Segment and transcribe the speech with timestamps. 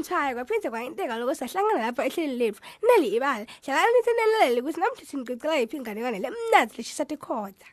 [0.00, 5.04] umthwayo kwaphinde kwayinteka lokho sahlangana lapha ehleli lethu neli ibala hlalani nithi nelele ukuthi namhla
[5.04, 7.68] sinigcicela yiphi inganekwane lemnazi leshisa tikhoda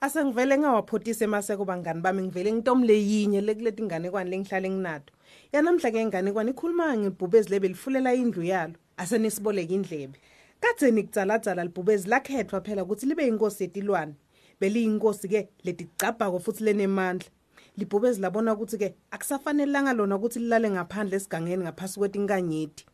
[0.00, 5.12] asengivele ngawaphothisa emaseko bangani bami ngivele ngitomle yinye lekuleti inganekwane lengihlale nginato
[5.52, 10.18] yanamhla ke inganekwane ikhuluma ngebhubezi lebe lifulela indlu yalo asenisiboleka indlebe
[10.60, 14.14] kadzeni kudzaladzala libhubezi lakhethwa phela ukuthi libe yinkosi yetilwane.
[14.60, 17.28] Beliyinkosi-ke leticabhako futhi lenemandla.
[17.76, 22.86] Libhubezi labona ukuthi-ke akusafanelanga lona ukuthi lilale ngaphandle esigangeni ngaphasi kwetinkanyeti.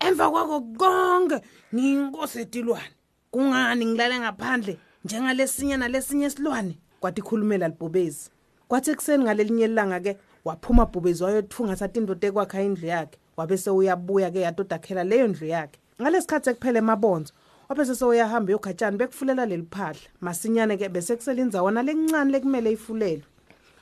[0.00, 1.40] Emva kwako konke
[1.74, 2.94] ngiyinkosi yetilwane.
[3.30, 6.78] Kungani ngilale ngaphandle njengalesinye nalesinye isilwane?
[7.00, 8.30] Kwathi ikhulumela libhubezi
[8.68, 13.18] kwathi ekuseni ngalelinye ilanga-ke waphuma bhubezi wayothunga indoda ekwakha indlu yakhe.
[13.36, 15.78] Wabe sewuyabuya-ke yadodakhela leyo ndlu yakhe.
[16.00, 17.32] Ngalesikhathi ekuphela emabonzo
[17.68, 20.08] wabe sesewuyahamba uyogajani bekufulela leli phahla.
[20.20, 23.24] Masinyane-ke bese kusela indzawana lencane lekumele ifulelwe.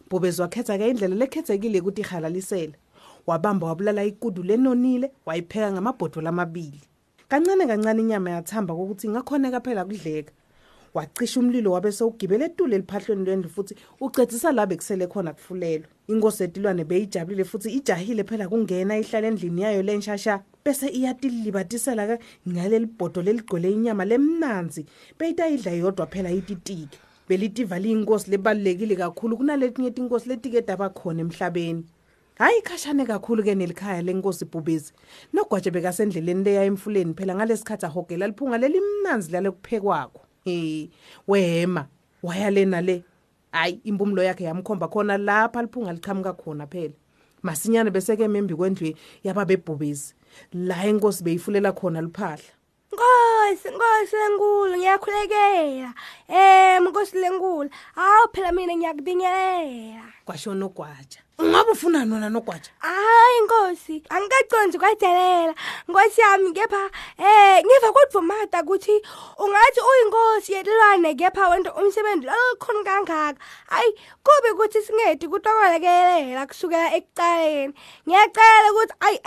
[0.08, 2.74] Bhubezi wakhetha-ke indlela lekhethekile ukuthi ihalalisele.
[3.26, 6.80] Wabamba wabulala ikudu lenonile wayipheka ngamabhodolo amabili.
[7.28, 10.32] Kancane kancane inyama yathamba kokuthi ingakhoneka phela kudleka.
[10.94, 16.84] Wacisha umlilo wabe sewugibele etule eliphahlweni lwendlu futhi ucedzisa la bekusele khona kufulelwa inkosi yetilwane
[16.84, 23.70] beyijabulile futhi ijahile phela kungena ihlala endlini yayo lenshasha bese iyatilibatisela ke ngaleli bhodo leligcwele
[23.72, 24.86] inyama lemnanzi.
[25.18, 26.98] Beyitayidla yodwa phela ititike
[27.28, 29.36] belitiva liyinkosi lebalulekile kakhulu.
[29.36, 31.84] Kunaletinye tinkosi letikeda khona emhlabeni.
[32.38, 34.92] Hayi khashane kakhulu ke nelikhaya lenkosi ibhubezi
[35.32, 40.88] nogwaje bekasendleleni leya emfuleni phela ngalesikhathi ahogela liphunga lelimnanzi lale kuphekwakho eh
[41.28, 41.86] wema
[42.22, 43.04] wayalena le.
[43.52, 46.94] Hayi impumulo yakhe yamkhomba khona lapha liphunga liqhamuka khona phela.
[47.44, 48.94] Masinyane bese ke membi kwendlu
[49.24, 50.14] yababebhubezi.
[50.52, 52.53] La inkosi beyifulela khona liphahla
[52.94, 55.90] Nkosi, Nkosi lenkulu, ngiyakhulekela.
[56.28, 60.14] Eh, Nkosi lenkulu, hawu phela mina ngiyakubingelela.
[60.24, 65.54] kwasho nogwaja ungabe ufuna nona nogwaja Hayi Nkosi, angikaconzi kwadelela.
[65.88, 69.02] Nkosi yami kepha eh ngiva kodvumata ukuthi
[69.38, 73.40] ungathi uyinkosi yetilwane kepha wena umsebenzi lokhona kangaka.
[73.66, 73.92] Hayi,
[74.24, 77.74] kube ukuthi singedi kutokolekelela kusukela ekuqaleni.
[78.08, 79.18] Ngiyacela ukuthi ayi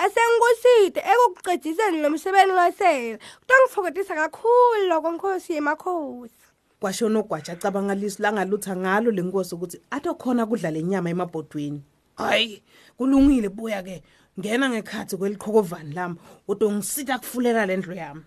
[1.48, 3.20] asengkuside ekuqediseni lo msebenzi losela.
[3.40, 6.34] Kutongifokotisa kakhulu lokho Nkosi yemakhosi.
[6.80, 11.82] kwasho nogwaja acabanga lisu langalutha ngalo lenkosi ukuthi atokhona kudla lenyama emabhodweni
[12.18, 12.62] hayi
[12.98, 14.04] kulungile buya ke
[14.40, 16.16] ngena ngekhathi kweliqhokovani lami
[16.48, 18.22] udongisita kufulela lendlu yami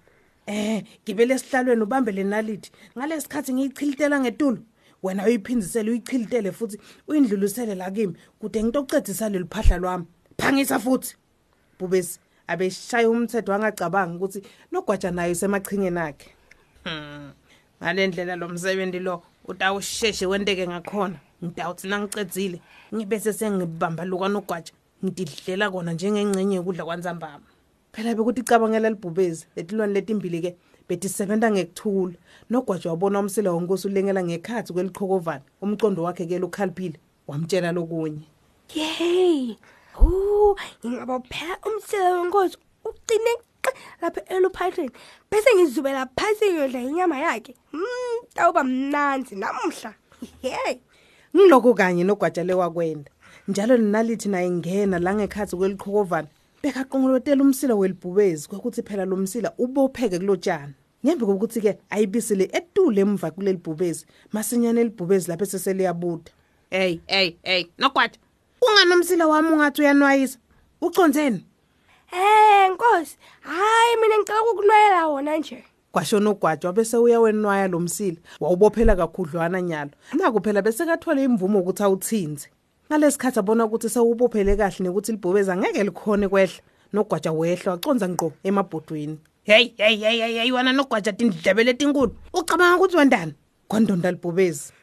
[0.46, 4.58] eh gibele esihlalweni ubambe lenalithi ngalesikhathi ngiyichilitela ngetulo
[5.02, 10.06] wena uyiphindisele uyichilitele futhi uyindlulisele la kimi kude ngitocedzisa leli phahla lwami
[10.38, 11.14] phangisa futhi
[11.78, 12.18] bubesi
[12.50, 16.28] abeshaya umthetho angacabanga ukuthi nogwaja nayo semachingeni akhe.
[16.84, 17.30] Hmm.
[17.82, 21.18] ngalendlela lo msebenzi lo utawusheshe wenteke ngakhona.
[21.44, 22.60] Ngidawuthi nangicedzile
[22.94, 24.72] ngibese sengibamba lukanogwaja
[25.04, 27.46] ngididlela kona njengengcenye yokudla kwanzambama.
[27.92, 30.56] Phela bekuthi cabangela libhubezi letilwane letimbili-ke
[30.88, 32.16] betisebenza ngekuthula.
[32.50, 38.26] Nogwaja wabona umsila wonkosi ulengela ngekhathi kweliqhokovani umcondo wakhe-ke lukhaliphile wamtshela lokunye.
[38.74, 39.56] Yey.
[39.98, 43.32] Oh, ingaba phela umsela wenkosi uqine
[44.02, 44.90] lapha eluphahleni.
[45.30, 47.54] Bese ngizubela phansi ngiyodla inyama yakhe.
[47.72, 49.94] Mm, tawuba mnanzi namhla.
[50.42, 50.80] Hey.
[51.36, 53.10] ngiloko kanye nogwaja lewakwenda
[53.48, 56.28] njalo ninalithi naye ngena la ngekhathi kweliqhokovani
[56.62, 60.74] bekaqongolotela umsila welibhubezi kwekuthi phela lo msila ubopheke kulotshani
[61.06, 66.30] ngembi kokuthi-ke ayibisile etule emva kuleli bhubezi masinyane elibhubezi lapho eseseliyabuda
[66.70, 68.18] eyi eyi eyi nogwaja
[68.62, 70.38] ungani umsila wami ungathi uyanwayisa.
[70.80, 71.44] Uconzeni
[72.12, 73.16] Eh, Nkosi.
[73.40, 75.64] Hayi mina ngicela ukunwayela wona nje.
[75.92, 78.16] kwasho nogwaja bese uyawenwaya lo msila.
[78.40, 79.90] Wawubophela kakhudlwana nyalo.
[80.12, 82.48] Naku phela bese kathole imvumo ukuthi awuthinze.
[82.90, 86.62] Ngalesikhathi abona ukuthi sewubophele kahle nekuthi libhubeza ngeke likhone kwehla.
[86.92, 89.18] Nogwaja wehla waconza ngqo emabhodweni.
[89.44, 92.14] Hey hey hey hey hey wena nogwaja tindlebele tinkulu.
[92.32, 93.34] Ucabanga ukuthi wendani?
[93.68, 94.72] Kwandonda libhubezi.
[94.72, 94.74] Eh,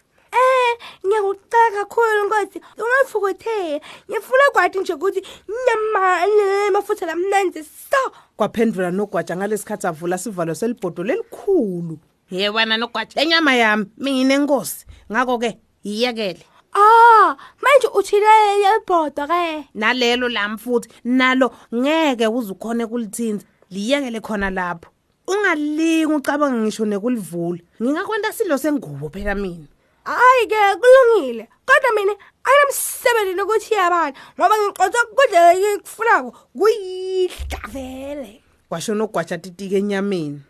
[1.05, 2.61] ngiyakucela kakhulu Nkosi.
[2.77, 3.79] Ungafukuthela.
[4.11, 5.21] Ngifuna kwathi nje ukuthi
[5.67, 8.11] nyama nemafutha lamnanzi so.
[8.37, 11.99] kwaphendula nogwaja ngalesikhathi avula sivalo selibhodo lelikhulu
[12.31, 19.65] ye wena nogwaja lenyama yami minginenkosi ngako-ke yiyekele Ah, manje uthilele yebhodo ke.
[19.73, 24.89] nalelo lami futhi nalo ngeke uzukhona kulithinza liyekele khona lapho
[25.27, 29.65] ungalingi ucabanga ngisho nekulivula ngingakwenta silo sengubo phela mina
[30.07, 31.49] Hayi ke kulungile.
[31.65, 32.13] Kodwa mina
[32.43, 38.41] ayamsebenzi nokuthi yabani ngoba ngiqotha kudla ngifunako kuyidla vele.
[38.69, 40.41] kwasho nogwaja titike enyameni.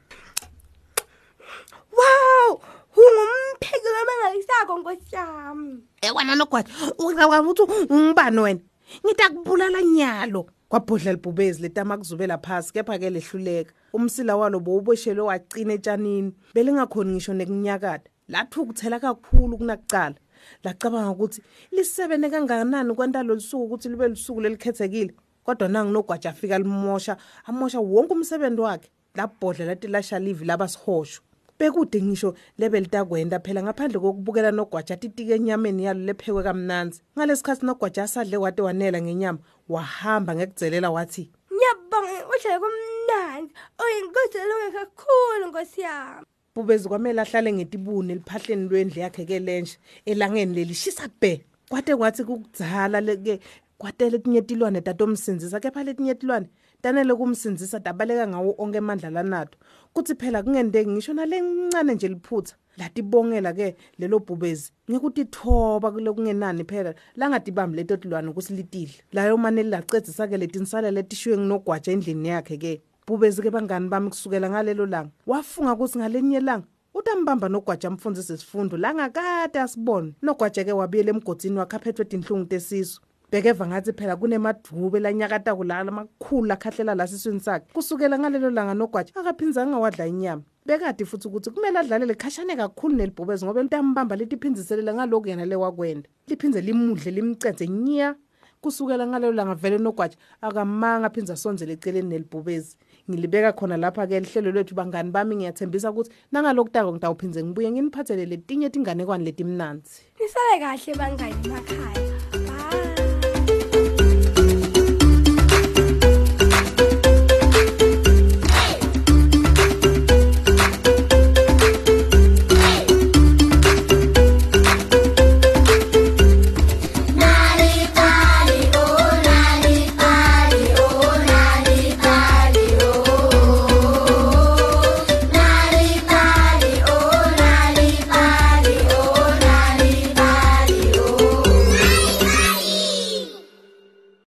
[1.98, 2.62] Wow!
[2.98, 5.83] Ungumpheki lomangalisako nkosi yami?
[6.01, 8.60] Ekwana nogwaja ucabanga ukuthi ungibani wena?
[9.06, 10.45] Ngithi akubulala nyalo.
[10.69, 13.74] Kwabhodla libhubezi letama kuzubela phasi kepha-ke lehluleka.
[13.94, 16.33] Umsila walo bowuboshelwe wacina etshanini.
[16.53, 20.15] Belingakhoni ngisho nekunyakada lathi ukuthela kakhulu kunakucala.
[20.63, 21.41] Lacabanga ukuthi
[21.71, 25.13] lisebene kangakanani kwentalo lisuku ukuthi libe lisuku lelikhethekile
[25.44, 31.21] kodwa nangu nogwaja afika limosha amosha wonke umsebenzi wakhe labhodla lathi lasha livi laba sihosho
[31.59, 37.01] bekude ngisho lebe litakwenda phela ngaphandle kokubukela nogwaja titike enyameni yalo lephekwe kamnanzi.
[37.18, 39.39] Ngalesikhathi nogwaja asadle wade wanela ngenyama
[39.69, 46.25] wahamba ngekudzelela wathi ngiyabonga uhlale kumnandi uyinkosi elunge kakhulu nkosi yami.
[46.57, 51.45] Bubezi kwamele ahlale ngetibuni eliphahleni lwendlu yakhe ke lensha elangeni lelishisa bhe.
[51.69, 53.39] Kwate kwathi kukudzala leke
[53.77, 56.48] kwate letinye tilwane tatomsindzisa kepha letinye tilwane
[56.81, 59.57] tanele kumsindzisa tabaleka ngawo onke emandla lanato
[59.94, 67.77] kutsi phela kungenteki ngisho nalencane nje liphutha latibongela ke lelo bhubezi ngekutithoba kulokungenani phela langatibambi
[67.77, 68.94] leto tilwane kusilitile.
[69.12, 72.81] Layo mane lacedzisa ke letinsala letishiwe nginogwaja endlini yakhe ke.
[73.07, 75.12] Bhubezi ke bangani bami kusukela ngalelo langa.
[75.25, 80.13] Wafunga ukuthi ngalenye langa utambamba nogwaja amfundisi isifundo langakade asibone.
[80.21, 83.01] Nogwaja ke wabuyela emgodini wakhe aphethwe tinhlungu tesisu.
[83.31, 87.68] Bekeva ngathi phela kunemadube lanyakata kulala amakhulu lakhahlela lasiswini sakhe.
[87.74, 90.44] Kusukela ngalelo langa nogwaja akaphinzanga wadla inyama.
[90.65, 96.62] Bekade futhi ukuthi kumele adlalele khashane kakhulu nelibhubezi ngoba litambamba litiphinziselela ngaloku yena lewakwenda liphindze
[96.62, 98.15] limudle limcedze nya
[98.62, 102.75] kusukela ngalelo langa vele nogwaja akamanga aphinze asonzele eceleni nelibhubezi.
[103.09, 109.24] Ngilibeka khona lapha-ke lihlelo lwethu bangani bami ngiyathembisa ukuthi nangalokutako ngitawuphindze ngibuye nginiphathele letinye tinganekwane
[109.24, 110.01] letimnanzi.
[110.19, 112.17] Nisale kahle bangani emakhaya